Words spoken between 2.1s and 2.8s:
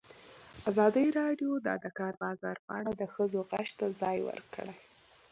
بازار په